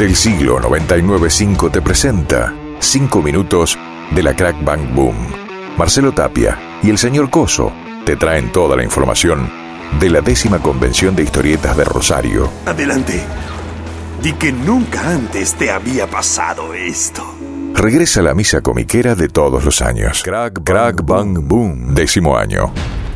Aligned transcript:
del 0.00 0.16
siglo 0.16 0.58
995 0.60 1.70
te 1.70 1.82
presenta 1.82 2.54
5 2.78 3.20
minutos 3.20 3.78
de 4.10 4.22
la 4.22 4.34
Crack 4.34 4.64
Bang 4.64 4.94
Boom. 4.94 5.14
Marcelo 5.76 6.12
Tapia 6.12 6.58
y 6.82 6.88
el 6.88 6.96
señor 6.96 7.28
Coso 7.28 7.70
te 8.06 8.16
traen 8.16 8.50
toda 8.50 8.78
la 8.78 8.82
información 8.82 9.50
de 10.00 10.08
la 10.08 10.22
décima 10.22 10.58
convención 10.58 11.14
de 11.14 11.24
historietas 11.24 11.76
de 11.76 11.84
Rosario. 11.84 12.48
Adelante. 12.64 13.20
Di 14.22 14.32
que 14.32 14.52
nunca 14.52 15.06
antes 15.06 15.52
te 15.52 15.70
había 15.70 16.06
pasado 16.06 16.72
esto. 16.72 17.22
Regresa 17.74 18.22
la 18.22 18.32
misa 18.32 18.62
comiquera 18.62 19.14
de 19.14 19.28
todos 19.28 19.66
los 19.66 19.82
años. 19.82 20.22
Crack, 20.24 20.62
Crack 20.64 21.04
Bang 21.04 21.40
Boom, 21.42 21.94
décimo 21.94 22.38
año. 22.38 22.72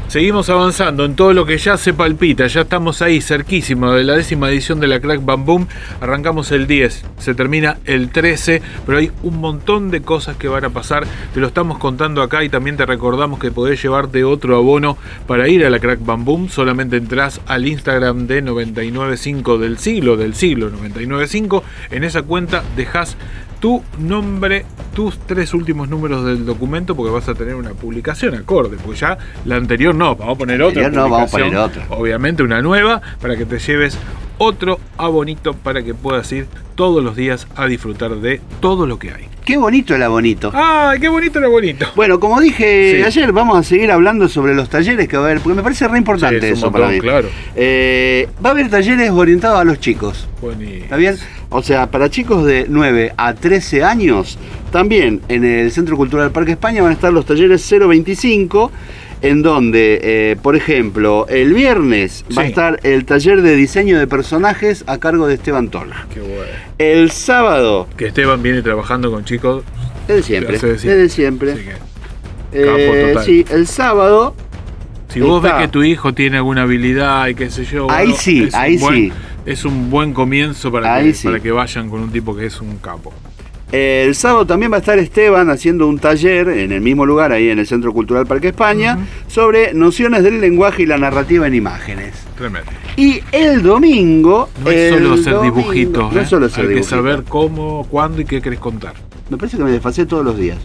Seguimos 0.08 0.48
avanzando 0.48 1.04
en 1.04 1.16
todo 1.16 1.32
lo 1.32 1.44
que 1.44 1.58
ya 1.58 1.76
se 1.76 1.92
palpita, 1.92 2.46
ya 2.46 2.60
estamos 2.60 3.02
ahí 3.02 3.20
cerquísimo 3.20 3.92
de 3.92 4.04
la 4.04 4.14
décima 4.14 4.48
edición 4.48 4.78
de 4.78 4.86
la 4.86 5.00
Crack 5.00 5.24
Bam 5.24 5.44
Boom. 5.44 5.66
Arrancamos 6.00 6.52
el 6.52 6.68
10, 6.68 7.04
se 7.18 7.34
termina 7.34 7.78
el 7.84 8.10
13, 8.10 8.62
pero 8.86 8.98
hay 8.98 9.10
un 9.24 9.40
montón 9.40 9.90
de 9.90 10.02
cosas 10.02 10.36
que 10.36 10.46
van 10.46 10.64
a 10.64 10.70
pasar. 10.70 11.04
Te 11.32 11.40
lo 11.40 11.48
estamos 11.48 11.78
contando 11.78 12.22
acá 12.22 12.44
y 12.44 12.48
también 12.48 12.76
te 12.76 12.86
recordamos 12.86 13.40
que 13.40 13.50
podés 13.50 13.82
llevarte 13.82 14.22
otro 14.22 14.56
abono 14.56 14.96
para 15.26 15.48
ir 15.48 15.66
a 15.66 15.70
la 15.70 15.80
Crack 15.80 16.04
Bam 16.04 16.24
Boom. 16.24 16.48
Solamente 16.48 16.96
entras 16.96 17.40
al 17.46 17.66
Instagram 17.66 18.28
de 18.28 18.42
995 18.42 19.58
del 19.58 19.78
siglo, 19.78 20.16
del 20.16 20.34
siglo 20.34 20.70
995. 20.70 21.64
En 21.90 22.04
esa 22.04 22.22
cuenta 22.22 22.62
dejas 22.76 23.16
tu 23.64 23.82
nombre, 23.98 24.66
tus 24.94 25.18
tres 25.20 25.54
últimos 25.54 25.88
números 25.88 26.22
del 26.26 26.44
documento, 26.44 26.94
porque 26.94 27.10
vas 27.10 27.30
a 27.30 27.34
tener 27.34 27.54
una 27.54 27.70
publicación 27.70 28.34
acorde, 28.34 28.76
porque 28.76 29.00
ya 29.00 29.16
la 29.46 29.56
anterior 29.56 29.94
no, 29.94 30.14
vamos 30.16 30.34
a 30.34 30.38
poner 30.38 30.60
otra. 30.60 30.90
no, 30.90 31.08
vamos 31.08 31.32
a 31.32 31.38
poner 31.38 31.56
otra. 31.56 31.86
Obviamente 31.88 32.42
una 32.42 32.60
nueva, 32.60 33.00
para 33.22 33.38
que 33.38 33.46
te 33.46 33.58
lleves 33.58 33.96
otro 34.38 34.78
abonito 34.96 35.54
para 35.54 35.82
que 35.82 35.94
puedas 35.94 36.30
ir 36.32 36.46
todos 36.74 37.02
los 37.02 37.16
días 37.16 37.46
a 37.56 37.66
disfrutar 37.66 38.16
de 38.16 38.40
todo 38.60 38.86
lo 38.86 38.98
que 38.98 39.10
hay. 39.10 39.28
Qué 39.44 39.58
bonito 39.58 39.94
el 39.94 40.02
abonito. 40.02 40.50
¡Ay, 40.54 40.98
qué 40.98 41.08
bonito 41.08 41.38
el 41.38 41.44
abonito! 41.44 41.86
Bueno, 41.94 42.18
como 42.18 42.40
dije 42.40 43.04
ayer, 43.04 43.30
vamos 43.30 43.58
a 43.58 43.62
seguir 43.62 43.90
hablando 43.90 44.26
sobre 44.26 44.54
los 44.54 44.70
talleres 44.70 45.06
que 45.06 45.18
va 45.18 45.24
a 45.24 45.26
haber, 45.26 45.42
porque 45.42 45.56
me 45.56 45.62
parece 45.62 45.86
re 45.86 45.98
importante 45.98 46.48
eso 46.48 46.72
para 46.72 46.88
mí. 46.88 46.98
Claro. 46.98 47.28
Eh, 47.54 48.26
va 48.42 48.50
a 48.50 48.52
haber 48.52 48.70
talleres 48.70 49.10
orientados 49.10 49.60
a 49.60 49.64
los 49.64 49.80
chicos. 49.80 50.26
¿Está 50.60 50.96
bien? 50.96 51.16
O 51.50 51.62
sea, 51.62 51.90
para 51.90 52.08
chicos 52.08 52.46
de 52.46 52.64
9 52.68 53.12
a 53.18 53.34
13 53.34 53.84
años, 53.84 54.38
también 54.72 55.20
en 55.28 55.44
el 55.44 55.70
Centro 55.70 55.98
Cultural 55.98 56.30
Parque 56.32 56.52
España 56.52 56.80
van 56.82 56.92
a 56.92 56.94
estar 56.94 57.12
los 57.12 57.26
talleres 57.26 57.70
025 57.70 58.72
en 59.24 59.40
donde, 59.40 60.00
eh, 60.02 60.36
por 60.40 60.54
ejemplo, 60.54 61.26
el 61.30 61.54
viernes 61.54 62.26
va 62.36 62.42
a 62.42 62.46
estar 62.46 62.78
el 62.82 63.06
taller 63.06 63.40
de 63.40 63.56
diseño 63.56 63.98
de 63.98 64.06
personajes 64.06 64.84
a 64.86 64.98
cargo 64.98 65.26
de 65.26 65.34
Esteban 65.34 65.70
Tola. 65.70 66.06
Qué 66.12 66.20
bueno. 66.20 66.52
El 66.76 67.10
sábado. 67.10 67.88
Que 67.96 68.08
Esteban 68.08 68.42
viene 68.42 68.60
trabajando 68.60 69.10
con 69.10 69.24
chicos. 69.24 69.64
Desde 70.06 70.22
siempre. 70.22 70.58
Desde 70.58 71.08
siempre. 71.08 71.54
Eh, 72.52 73.14
sí, 73.24 73.46
el 73.50 73.66
sábado. 73.66 74.34
Si 75.08 75.20
vos 75.20 75.42
ves 75.42 75.54
que 75.54 75.68
tu 75.68 75.82
hijo 75.82 76.12
tiene 76.12 76.36
alguna 76.36 76.62
habilidad 76.62 77.26
y 77.28 77.34
qué 77.34 77.48
sé 77.48 77.64
yo. 77.64 77.90
Ahí 77.90 78.12
sí, 78.12 78.50
ahí 78.52 78.78
sí. 78.78 79.10
Es 79.46 79.64
un 79.64 79.88
buen 79.88 80.12
comienzo 80.12 80.70
para 80.70 81.02
que, 81.02 81.14
para 81.24 81.40
que 81.40 81.50
vayan 81.50 81.88
con 81.88 82.00
un 82.00 82.10
tipo 82.10 82.36
que 82.36 82.44
es 82.44 82.60
un 82.60 82.76
capo. 82.76 83.14
El 83.74 84.14
sábado 84.14 84.46
también 84.46 84.70
va 84.70 84.76
a 84.76 84.78
estar 84.78 84.96
Esteban 85.00 85.50
haciendo 85.50 85.88
un 85.88 85.98
taller 85.98 86.48
en 86.48 86.70
el 86.70 86.80
mismo 86.80 87.04
lugar, 87.04 87.32
ahí 87.32 87.48
en 87.48 87.58
el 87.58 87.66
Centro 87.66 87.92
Cultural 87.92 88.24
Parque 88.24 88.48
España, 88.48 88.98
sobre 89.26 89.74
nociones 89.74 90.22
del 90.22 90.40
lenguaje 90.40 90.84
y 90.84 90.86
la 90.86 90.96
narrativa 90.96 91.48
en 91.48 91.56
imágenes. 91.56 92.14
Tremendo. 92.38 92.70
Y 92.96 93.20
el 93.32 93.64
domingo. 93.64 94.48
No 94.62 94.70
es 94.70 94.94
solo 94.94 95.14
hacer 95.14 95.40
dibujitos, 95.40 96.12
no 96.12 96.20
es 96.20 96.26
¿eh? 96.26 96.30
solo 96.30 96.46
hacer 96.46 96.68
Hay 96.68 96.74
que 96.76 96.82
saber 96.84 97.24
cómo, 97.28 97.84
cuándo 97.90 98.20
y 98.20 98.24
qué 98.24 98.40
querés 98.40 98.60
contar. 98.60 98.94
Me 99.28 99.38
parece 99.38 99.56
que 99.56 99.64
me 99.64 99.72
desfasé 99.72 100.06
todos 100.06 100.24
los 100.24 100.38
días. 100.38 100.58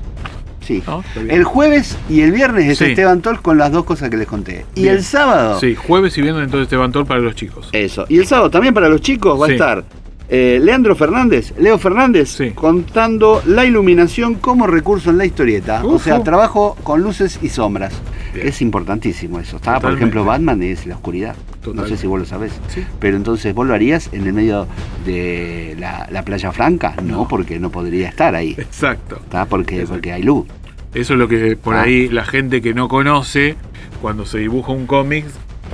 Sí. 0.61 0.83
el 1.29 1.43
jueves 1.45 1.97
y 2.09 2.21
el 2.21 2.31
viernes 2.31 2.69
es 2.69 2.79
Esteban 2.79 3.23
Tol 3.23 3.41
con 3.41 3.57
las 3.57 3.71
dos 3.71 3.85
cosas 3.85 4.11
que 4.11 4.17
les 4.17 4.27
conté. 4.27 4.67
Y 4.75 4.85
el 4.85 5.03
sábado. 5.03 5.59
Sí, 5.59 5.73
jueves 5.73 6.15
y 6.19 6.21
viernes 6.21 6.43
entonces 6.43 6.65
Esteban 6.65 6.91
Tol 6.91 7.07
para 7.07 7.21
los 7.21 7.33
chicos. 7.33 7.69
Eso. 7.71 8.05
Y 8.07 8.19
el 8.19 8.27
sábado 8.27 8.51
también 8.51 8.75
para 8.75 8.87
los 8.87 9.01
chicos 9.01 9.41
va 9.41 9.47
a 9.47 9.49
estar 9.49 9.83
eh, 10.29 10.59
Leandro 10.61 10.95
Fernández, 10.95 11.53
Leo 11.57 11.79
Fernández, 11.79 12.37
contando 12.53 13.41
la 13.45 13.65
iluminación 13.65 14.35
como 14.35 14.67
recurso 14.67 15.09
en 15.09 15.17
la 15.17 15.25
historieta. 15.25 15.83
o 15.83 15.97
sea, 15.97 16.23
trabajo 16.23 16.77
con 16.83 17.01
luces 17.01 17.39
y 17.41 17.49
sombras. 17.49 17.93
Es 18.35 18.61
importantísimo 18.61 19.39
eso. 19.39 19.55
Estaba, 19.55 19.79
por 19.79 19.93
ejemplo, 19.93 20.23
Batman 20.23 20.61
es 20.61 20.85
la 20.85 20.95
oscuridad. 20.95 21.35
No 21.73 21.87
sé 21.87 21.97
si 21.97 22.07
vos 22.07 22.19
lo 22.19 22.25
sabés. 22.25 22.53
Pero 22.99 23.17
entonces, 23.17 23.53
¿vos 23.53 23.67
lo 23.67 23.73
harías 23.73 24.09
en 24.11 24.27
el 24.27 24.33
medio 24.33 24.67
de 25.05 25.75
la, 25.79 26.23
playa 26.23 26.51
franca? 26.51 26.95
No, 27.03 27.27
porque 27.27 27.59
no 27.59 27.71
podría 27.71 28.09
estar 28.09 28.35
ahí. 28.35 28.55
Exacto. 28.57 29.19
¿Está? 29.23 29.45
Porque, 29.45 29.85
porque 29.87 30.11
hay 30.11 30.23
luz. 30.23 30.45
Eso 30.93 31.13
es 31.13 31.19
lo 31.19 31.27
que 31.27 31.55
por 31.55 31.75
ah. 31.75 31.83
ahí 31.83 32.07
la 32.07 32.25
gente 32.25 32.61
que 32.61 32.73
no 32.73 32.87
conoce, 32.87 33.55
cuando 34.01 34.25
se 34.25 34.39
dibuja 34.39 34.71
un 34.71 34.87
cómic, 34.87 35.25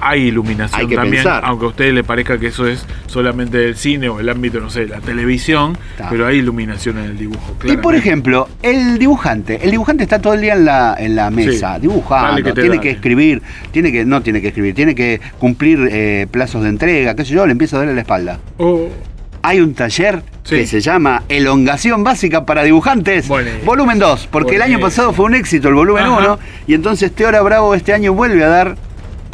hay 0.06 0.28
iluminación 0.28 0.88
también, 0.92 1.26
aunque 1.42 1.66
a 1.66 1.70
usted 1.70 1.92
le 1.92 2.04
parezca 2.04 2.38
que 2.38 2.48
eso 2.48 2.68
es 2.68 2.86
solamente 3.08 3.58
del 3.58 3.76
cine 3.76 4.08
o 4.08 4.20
el 4.20 4.30
ámbito, 4.30 4.60
no 4.60 4.70
sé, 4.70 4.86
la 4.86 5.00
televisión, 5.00 5.76
pero 6.12 6.28
hay 6.28 6.38
iluminación 6.38 7.00
en 7.00 7.06
el 7.06 7.18
dibujo. 7.18 7.56
Y 7.64 7.78
por 7.78 7.96
ejemplo, 7.96 8.48
el 8.62 9.00
dibujante, 9.00 9.60
el 9.64 9.72
dibujante 9.72 10.04
está 10.04 10.22
todo 10.22 10.36
el 10.36 10.42
día 10.42 10.54
en 10.54 10.66
la, 10.66 10.96
en 11.00 11.16
la 11.16 11.32
mesa, 11.32 11.80
dibujando, 11.80 12.54
tiene 12.54 12.80
que 12.80 12.92
escribir, 12.92 13.42
tiene 13.72 13.92
que, 13.92 14.06
no 14.06 14.22
tiene 14.22 14.42
que 14.42 14.50
escribir, 14.50 14.76
tiene 14.76 14.94
que 14.94 15.20
cumplir 15.40 15.90
eh, 15.92 16.28
plazos 16.30 16.62
de 16.62 16.70
entrega, 16.70 17.16
qué 17.16 17.26
sé 17.26 17.34
yo, 17.34 17.48
le 17.48 17.54
empieza 17.54 17.78
a 17.78 17.80
darle 17.80 17.96
la 17.96 18.02
espalda. 18.02 18.40
Oh. 18.58 18.88
Hay 19.42 19.60
un 19.60 19.74
taller 19.74 20.24
que 20.48 20.68
se 20.68 20.82
llama 20.82 21.24
Elongación 21.30 22.04
Básica 22.04 22.46
para 22.46 22.64
Dibujantes, 22.64 23.28
volumen 23.64 23.98
2, 23.98 24.30
porque 24.32 24.56
el 24.56 24.62
año 24.62 24.80
pasado 24.80 25.14
fue 25.14 25.26
un 25.26 25.34
éxito 25.34 25.68
el 25.70 25.74
volumen 25.74 26.06
1, 26.08 26.40
y 26.68 26.76
entonces 26.76 27.12
Teora 27.12 27.42
Bravo 27.42 27.74
este 27.74 27.94
año 27.94 28.14
vuelve 28.14 28.44
a 28.44 28.50
dar 28.50 28.76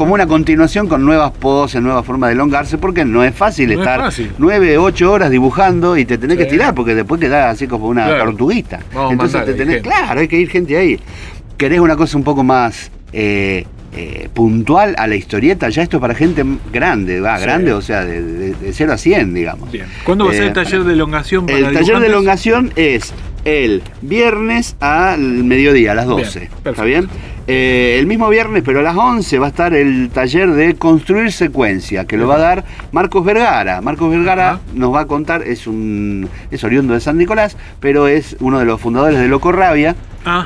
como 0.01 0.16
una 0.16 0.25
continuación 0.25 0.88
con 0.88 1.06
nuevas 1.06 1.29
poses, 1.29 1.79
nuevas 1.79 2.03
formas 2.03 2.29
de 2.29 2.34
elongarse, 2.34 2.79
porque 2.79 3.06
no 3.06 3.23
es 3.23 3.35
fácil 3.35 3.72
estar 3.72 4.12
nueve, 4.39 4.75
ocho 4.79 5.12
horas 5.12 5.29
dibujando 5.29 5.95
y 5.95 6.06
te 6.06 6.17
tenés 6.17 6.38
que 6.38 6.44
estirar, 6.44 6.73
porque 6.73 6.95
después 6.95 7.22
quedás 7.22 7.53
así 7.53 7.67
como 7.67 7.88
una 7.88 8.07
tortuguita. 8.17 8.79
Entonces 9.11 9.45
te 9.45 9.53
tenés, 9.53 9.84
claro, 9.84 10.19
hay 10.19 10.28
que 10.28 10.40
ir 10.40 10.50
gente 10.50 10.75
ahí. 10.75 11.00
¿Querés 11.56 11.79
una 11.79 11.95
cosa 11.95 12.17
un 12.17 12.23
poco 12.23 12.44
más 12.44 12.90
eh, 13.13 13.67
eh, 13.95 14.28
puntual 14.34 14.95
a 14.97 15.06
la 15.06 15.16
historieta? 15.16 15.69
Ya 15.69 15.84
esto 15.84 15.97
es 15.97 16.01
para 16.01 16.16
gente 16.16 16.44
grande, 16.73 17.22
va, 17.22 17.38
grande, 17.38 17.72
o 17.72 17.81
sea, 17.84 18.03
de, 18.03 18.56
de, 18.56 18.73
0 18.73 18.94
a 18.94 18.97
100, 18.97 19.35
digamos. 19.35 19.72
Bien. 19.72 19.85
¿Cuándo 20.03 20.25
va 20.25 20.31
a 20.31 20.34
ser 20.34 20.45
el 20.45 20.50
eh, 20.50 20.53
taller 20.53 20.84
de 20.84 20.94
elongación? 20.94 21.45
Para 21.45 21.59
el 21.59 21.73
taller 21.73 22.00
de 22.00 22.07
elongación 22.07 22.73
es 22.75 23.13
el 23.45 23.84
viernes 24.01 24.75
al 24.79 25.19
mediodía, 25.19 25.91
a 25.91 25.95
las 25.95 26.07
12. 26.07 26.50
¿Está 26.66 26.84
bien? 26.84 27.07
Eh, 27.53 28.00
el 28.00 28.07
mismo 28.07 28.29
viernes, 28.29 28.63
pero 28.66 28.79
a 28.79 28.81
las 28.81 28.95
11, 28.95 29.38
va 29.38 29.47
a 29.47 29.50
estar 29.50 29.73
el 29.73 30.09
taller 30.09 30.51
de 30.51 30.75
construir 30.75 31.34
secuencia, 31.34 32.06
que 32.06 32.16
lo 32.16 32.25
va 32.25 32.35
a 32.35 32.39
dar 32.39 32.63
Marcos 32.94 33.25
Vergara. 33.25 33.81
Marcos 33.81 34.09
Vergara 34.09 34.62
nos 34.73 34.95
va 34.95 35.01
a 35.01 35.06
contar, 35.06 35.44
es 35.44 35.67
un 35.67 36.29
es 36.50 36.63
oriundo 36.63 36.94
de 36.94 37.01
San 37.01 37.17
Nicolás, 37.17 37.57
pero 37.81 38.07
es 38.07 38.38
uno 38.40 38.57
de 38.57 38.63
los 38.63 38.79
fundadores 38.79 39.19
de 39.19 39.28
Loco 39.28 39.51
Rabia, 39.51 39.97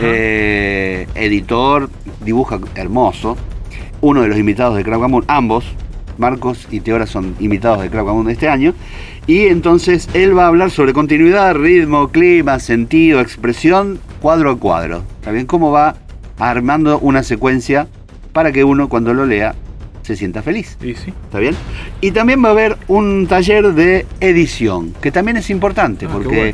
eh, 0.02 1.06
editor, 1.14 1.92
dibuja 2.24 2.60
hermoso, 2.74 3.38
uno 4.02 4.24
de 4.24 4.28
los 4.28 4.40
invitados 4.40 4.76
de 4.76 4.84
Crowd 4.84 5.26
ambos, 5.28 5.66
Marcos 6.18 6.68
y 6.72 6.80
Teora 6.80 7.06
son 7.06 7.36
invitados 7.40 7.84
de 7.84 7.92
Crowd 7.92 8.26
de 8.26 8.34
este 8.34 8.50
año. 8.50 8.74
Y 9.28 9.46
entonces 9.46 10.10
él 10.16 10.36
va 10.36 10.46
a 10.46 10.48
hablar 10.48 10.72
sobre 10.72 10.94
continuidad, 10.94 11.54
ritmo, 11.54 12.08
clima, 12.08 12.58
sentido, 12.60 13.20
expresión, 13.22 14.00
cuadro 14.24 14.50
a 14.50 14.58
cuadro. 14.58 15.04
¿Está 15.22 15.46
¿Cómo 15.46 15.72
va 15.72 15.98
armando 16.38 17.00
una 17.00 17.24
secuencia 17.24 17.88
para 18.34 18.52
que 18.52 18.64
uno 18.64 18.90
cuando 18.90 19.14
lo 19.14 19.26
lea 19.26 19.56
se 20.02 20.16
sienta 20.16 20.44
feliz. 20.44 20.78
Sí, 20.82 20.94
sí. 20.94 21.14
¿Está 21.26 21.40
bien? 21.40 21.56
Y 22.02 22.12
también 22.12 22.44
va 22.44 22.50
a 22.50 22.52
haber 22.52 22.78
un 22.88 23.26
taller 23.28 23.74
de 23.74 24.06
edición, 24.20 24.94
que 25.02 25.12
también 25.12 25.38
es 25.38 25.50
importante, 25.50 26.06
ah, 26.06 26.10
porque 26.12 26.54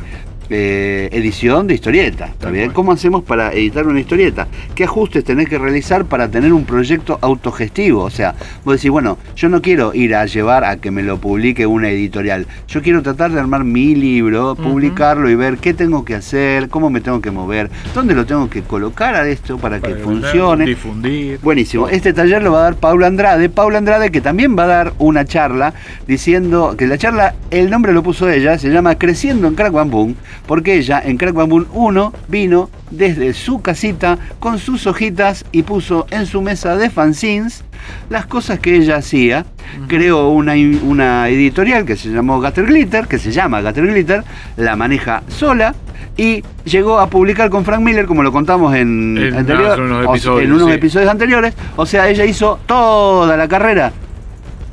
eh, 0.54 1.08
edición 1.14 1.66
de 1.66 1.76
historieta. 1.76 2.26
¿Está 2.26 2.52
bien? 2.52 2.72
¿Cómo 2.72 2.92
hacemos 2.92 3.24
para 3.24 3.54
editar 3.54 3.88
una 3.88 4.02
historieta? 4.02 4.48
¿Qué 4.76 4.84
ajustes 4.84 5.24
tenés 5.24 5.48
que 5.48 5.58
realizar 5.58 6.06
para 6.06 6.30
tener 6.30 6.52
un 6.52 6.66
proyecto 6.66 7.18
autogestivo? 7.22 8.04
O 8.04 8.10
sea, 8.10 8.36
vos 8.66 8.76
decís, 8.76 8.92
bueno, 8.92 9.18
yo 9.36 9.48
no 9.48 9.62
quiero 9.62 9.94
ir 9.94 10.14
a 10.14 10.26
llevar 10.26 10.66
a 10.66 10.78
que 10.78 10.92
me 10.92 11.04
lo 11.04 11.20
publique 11.20 11.66
una 11.66 11.90
editorial. 11.90 12.48
Yo 12.68 12.82
quiero 12.82 13.02
tratar 13.02 13.32
de 13.32 13.40
armar 13.40 13.64
mi 13.64 13.96
libro, 13.96 14.56
publicarlo 14.56 15.30
y 15.30 15.36
ver 15.36 15.58
qué 15.58 15.74
tengo 15.74 16.04
que 16.04 16.16
hacer, 16.16 16.68
cómo 16.68 16.90
me 16.90 17.00
tengo 17.00 17.22
que 17.22 17.32
mover, 17.32 17.70
dónde 17.96 18.14
lo 18.14 18.26
tengo 18.26 18.50
que 18.50 18.62
colocar 18.62 19.16
a 19.16 19.28
esto 19.30 19.58
para, 19.58 19.80
que 19.80 19.96
funcione. 19.96 20.66
Difundir. 20.66 21.40
Buenísimo. 21.42 21.88
Este 21.88 22.12
taller 22.12 22.44
lo 22.44 22.52
va 22.52 22.60
a 22.60 22.64
dar 22.64 22.76
Paula 22.76 23.08
Andrade. 23.08 23.50
Paula 23.50 23.78
Andrade 23.78 24.12
que 24.12 24.20
también 24.20 24.58
va 24.58 24.64
a 24.64 24.68
dar 24.68 24.94
una 24.98 25.24
charla 25.24 25.74
diciendo 26.08 26.76
que 26.78 26.88
la 26.88 26.98
charla, 26.98 27.36
el 27.52 27.70
nombre 27.70 27.94
lo 27.94 28.04
puso 28.04 28.30
ella, 28.30 28.58
se 28.58 28.70
llama 28.70 28.96
Creciendo 28.96 29.48
en 29.48 29.56
Crack 29.56 29.72
Boom 29.72 30.16
porque 30.48 30.76
ella 30.76 31.02
en 31.04 31.18
Crack 31.18 31.34
Bamboo 31.34 31.66
1 31.72 32.14
vino 32.28 32.70
desde 32.90 33.34
su 33.34 33.62
casita 33.62 34.18
con 34.40 34.60
sus 34.60 34.88
hojitas 34.88 35.46
y 35.52 35.64
puso 35.64 36.08
en 36.12 36.26
su 36.26 36.42
mesa 36.42 36.76
de 36.76 36.90
fanzines 36.90 37.64
las 38.10 38.26
cosas 38.26 38.60
que 38.60 38.76
ella 38.76 38.98
hacía. 38.98 39.46
Creó 39.88 40.30
una, 40.30 40.54
una 40.84 41.30
editorial 41.30 41.86
que 41.86 41.96
se 41.96 42.10
llamó 42.10 42.42
Gutter 42.42 42.66
Glitter, 42.66 43.08
que 43.08 43.18
se 43.18 43.32
llama 43.32 43.62
Gutter 43.62 43.88
Glitter, 43.88 44.24
la 44.58 44.76
maneja 44.76 45.24
sola 45.28 45.74
y 46.18 46.44
llegó 46.66 47.00
a 47.00 47.10
publicar 47.10 47.50
con 47.50 47.64
Frank 47.64 47.82
Miller, 47.82 48.06
como 48.06 48.22
lo 48.22 48.32
contamos 48.32 48.76
en, 48.76 49.18
unos 49.18 50.06
episodios, 50.06 50.44
en 50.44 50.52
unos 50.52 50.72
episodios 50.72 51.10
anteriores. 51.10 51.54
O 51.78 51.86
sea, 51.86 52.10
ella 52.10 52.26
hizo 52.26 52.60
toda 52.66 53.38
la 53.38 53.48
carrera 53.48 53.92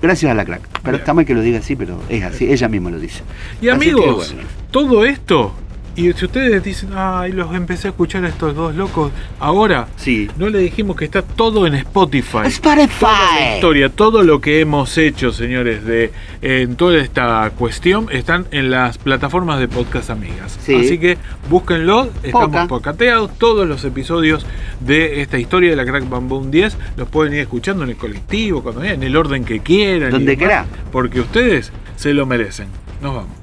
gracias 0.01 0.31
a 0.31 0.35
la 0.35 0.45
crack. 0.45 0.63
Pero 0.83 0.97
está 0.97 1.15
mal 1.15 1.25
que 1.25 1.35
lo 1.35 1.41
diga 1.41 1.59
así, 1.59 1.77
pero 1.77 2.01
es 2.09 2.23
así, 2.23 2.51
ella 2.51 2.69
misma 2.69 2.91
lo 2.91 2.99
dice. 2.99 3.23
Y 3.61 3.69
amigos, 3.69 4.35
todo 4.71 5.05
esto 5.05 5.55
y 5.99 6.13
si 6.13 6.27
ustedes 6.27 6.63
dicen, 6.63 6.91
ay, 6.95 7.33
los 7.33 7.53
empecé 7.57 7.89
a 7.89 7.91
escuchar 7.91 8.25
a 8.25 8.29
estos 8.29 8.55
dos 8.55 8.73
locos, 8.73 9.11
ahora 9.41 9.89
sí. 9.97 10.31
no 10.39 10.49
le 10.49 10.61
dijimos 10.61 10.95
que 10.95 11.05
está 11.05 11.23
todo 11.23 11.67
en 11.67 11.75
Spotify. 11.75 12.43
Spotify. 12.45 12.95
Toda 13.01 13.35
la 13.41 13.55
historia, 13.57 13.89
todo 13.89 14.23
lo 14.23 14.41
que 14.41 14.61
hemos 14.61 14.97
hecho, 14.97 15.33
señores, 15.33 15.85
de 15.85 16.13
en 16.41 16.77
toda 16.77 16.99
esta 16.99 17.51
cuestión, 17.51 18.07
están 18.13 18.47
en 18.53 18.71
las 18.71 18.97
plataformas 18.97 19.59
de 19.59 19.67
podcast 19.67 20.11
amigas. 20.11 20.57
Así 20.63 20.99
que 20.99 21.19
búsquenlo, 21.51 22.11
estamos 22.23 22.69
pocateados. 22.69 23.37
Todos 23.37 23.67
los 23.67 23.85
episodios 23.85 24.47
de 24.79 25.21
esta 25.21 25.41
historia 25.41 25.71
de 25.71 25.77
la 25.77 25.85
Crack 25.85 26.09
Bamboo 26.09 26.45
10 26.45 26.77
los 26.97 27.09
pueden 27.09 27.33
ir 27.33 27.41
escuchando 27.41 27.83
en 27.83 27.91
el 27.91 27.97
colectivo, 27.97 28.63
cuando 28.63 28.85
en 28.85 29.03
el 29.03 29.17
orden 29.17 29.45
que 29.45 29.59
quieran. 29.59 30.13
Donde 30.13 30.37
quiera. 30.37 30.65
Porque 30.93 31.19
ustedes 31.19 31.73
se 31.97 32.15
lo 32.15 32.25
merecen. 32.25 32.69
Nos 33.03 33.17
vamos. 33.17 33.38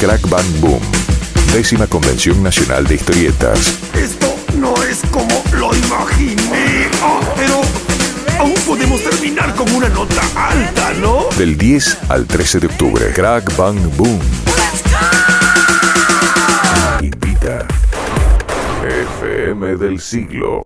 Crack 0.00 0.28
Bang 0.28 0.60
Boom. 0.60 0.80
Décima 1.52 1.86
Convención 1.86 2.42
Nacional 2.42 2.86
de 2.86 2.94
Historietas. 2.94 3.78
Esto 3.94 4.34
no 4.56 4.74
es 4.82 5.02
como 5.10 5.44
lo 5.52 5.76
imaginé. 5.76 6.88
Ah, 7.02 7.20
pero 7.36 7.60
aún 8.38 8.54
podemos 8.66 9.02
terminar 9.04 9.54
con 9.54 9.70
una 9.74 9.88
nota 9.90 10.22
alta, 10.34 10.94
¿no? 10.94 11.26
Del 11.36 11.58
10 11.58 11.98
al 12.08 12.26
13 12.26 12.60
de 12.60 12.66
octubre. 12.66 13.12
Crack 13.12 13.54
Bang 13.56 13.78
Boom. 13.96 14.18
Invita. 17.02 17.66
FM 18.82 19.76
del 19.76 20.00
siglo. 20.00 20.58